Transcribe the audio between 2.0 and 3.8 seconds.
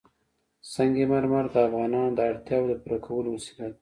د اړتیاوو د پوره کولو وسیله ده.